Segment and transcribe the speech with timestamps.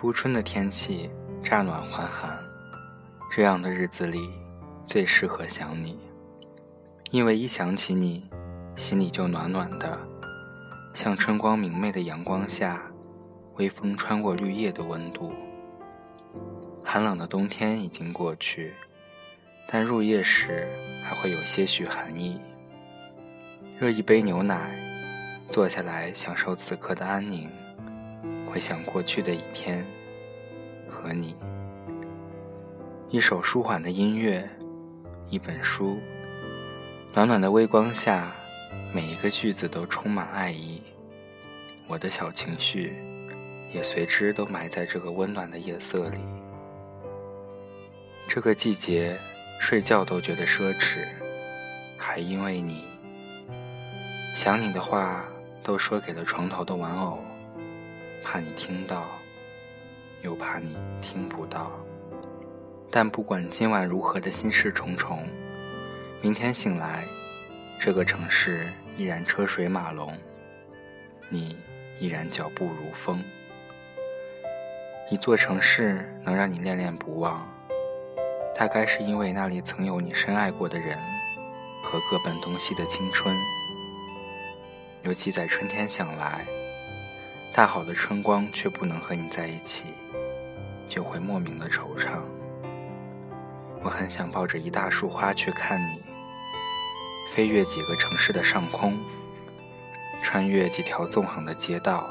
[0.00, 1.10] 初春的天气
[1.42, 2.38] 乍暖还寒，
[3.32, 4.30] 这样的日子里
[4.86, 5.98] 最适合想你，
[7.10, 8.24] 因为一想起你，
[8.76, 9.98] 心里就暖暖的，
[10.94, 12.80] 像春光明媚的阳光下，
[13.56, 15.32] 微风穿过绿叶的温度。
[16.84, 18.72] 寒冷的冬天已经过去，
[19.68, 20.64] 但入夜时
[21.02, 22.38] 还会有些许寒意。
[23.80, 24.70] 热一杯牛奶，
[25.50, 27.50] 坐下来享受此刻的安宁。
[28.48, 29.84] 回想过去的一天，
[30.88, 31.36] 和你，
[33.10, 34.48] 一首舒缓的音乐，
[35.28, 35.98] 一本书，
[37.14, 38.32] 暖暖的微光下，
[38.94, 40.82] 每一个句子都充满爱意。
[41.86, 42.94] 我的小情绪，
[43.74, 46.18] 也随之都埋在这个温暖的夜色里。
[48.26, 49.14] 这个季节，
[49.60, 51.04] 睡觉都觉得奢侈，
[51.98, 52.82] 还因为你，
[54.34, 55.22] 想你的话
[55.62, 57.18] 都说给了床头的玩偶。
[58.22, 59.06] 怕你听到，
[60.22, 61.70] 又怕你听不到。
[62.90, 65.22] 但不管今晚如何的心事重重，
[66.22, 67.04] 明天醒来，
[67.78, 70.12] 这个城市依然车水马龙，
[71.28, 71.56] 你
[72.00, 73.22] 依然脚步如风。
[75.10, 77.46] 一座城市能让你恋恋不忘，
[78.54, 80.96] 大概是因为那里曾有你深爱过的人
[81.84, 83.34] 和各奔东西的青春，
[85.02, 86.44] 尤其在春天想来。
[87.58, 89.86] 大好的春光却不能和你在一起，
[90.88, 92.20] 就会莫名的惆怅。
[93.82, 96.00] 我很想抱着一大束花去看你，
[97.34, 98.96] 飞越几个城市的上空，
[100.22, 102.06] 穿越几条纵横的街道，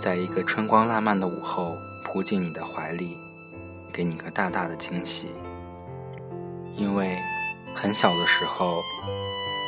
[0.00, 3.16] 在一个春光烂漫的午后，扑进你的怀里，
[3.92, 5.28] 给你个大大的惊喜。
[6.76, 7.18] 因为
[7.74, 8.80] 很小的时候，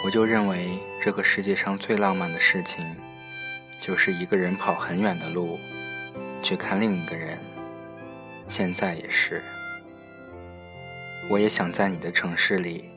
[0.06, 2.87] 我就认为这个世界上最浪漫的事情。
[3.81, 5.59] 就是一个人跑很远的路
[6.43, 7.39] 去看另一个人，
[8.49, 9.43] 现在也是。
[11.31, 12.91] 我也想在你的城市里，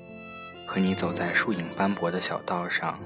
[0.66, 3.00] 和你走在树影斑驳的小道上，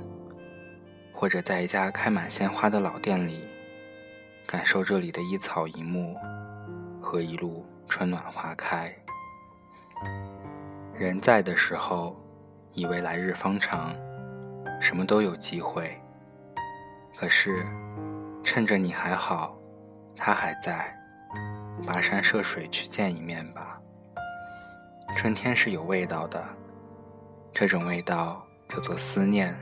[1.12, 3.40] 或者在一家开满鲜花的老店里，
[4.46, 6.16] 感受这里的一草一木
[7.02, 8.96] 和一路春暖花开。
[10.98, 12.16] 人在的时候，
[12.74, 13.96] 以为来日方长，
[14.80, 16.00] 什么都有机会。
[17.18, 17.66] 可是，
[18.44, 19.58] 趁着你还好，
[20.18, 20.94] 他还在，
[21.86, 23.80] 跋山涉水去见一面吧。
[25.16, 26.44] 春天是有味道的，
[27.54, 29.56] 这种味道叫做思念，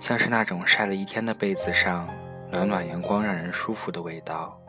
[0.00, 2.08] 像是那种晒了一天的被子上
[2.50, 4.60] 暖暖阳光让人舒服的味道，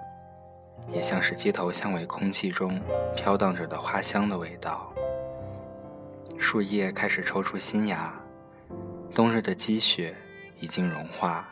[0.88, 2.80] 也像是街头巷尾空气中
[3.16, 4.94] 飘荡着的花香的味道。
[6.38, 8.14] 树叶开始抽出新芽，
[9.16, 10.16] 冬日的积雪
[10.60, 11.50] 已经融化。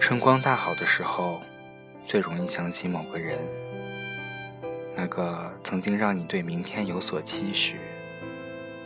[0.00, 1.40] 春光大好的时候，
[2.04, 3.38] 最容易想起某个人，
[4.94, 7.76] 那个曾经让你对明天有所期许，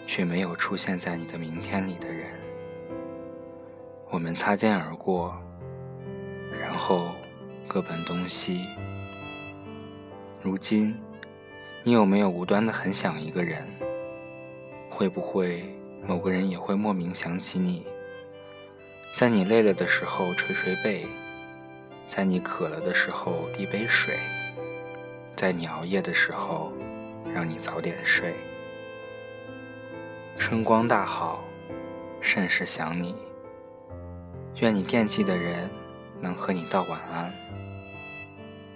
[0.06, 2.30] 却没有出现在你的明天里的人。
[4.08, 5.34] 我们擦肩而过，
[6.60, 7.12] 然后
[7.68, 8.66] 各奔东西。
[10.42, 10.98] 如今，
[11.84, 13.62] 你有没有无端的很想一个人？
[14.88, 15.64] 会不会
[16.06, 17.86] 某个人也会莫名想起你？
[19.16, 21.06] 在你累了的时候捶捶背，
[22.08, 24.16] 在你渴了的时候递杯水，
[25.36, 26.72] 在你熬夜的时候
[27.34, 28.32] 让你早点睡。
[30.38, 31.44] 春光大好，
[32.20, 33.14] 甚是想你。
[34.56, 35.68] 愿你惦记的人
[36.20, 37.30] 能和你道晚安。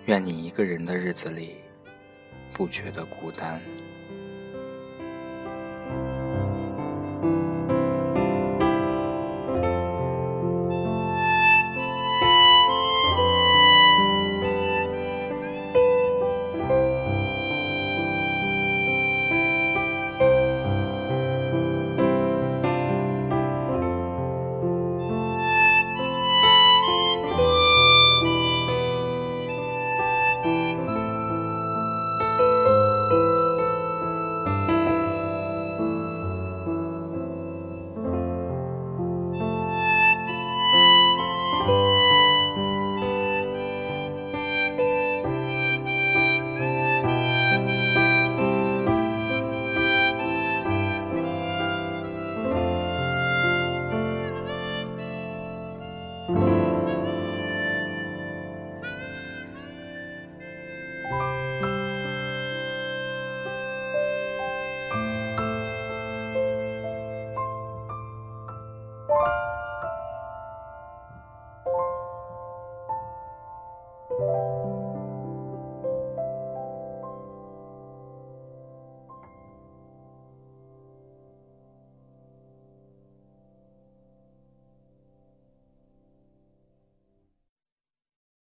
[0.04, 1.54] 愿你一个人的日子里
[2.52, 3.58] 不觉得孤单。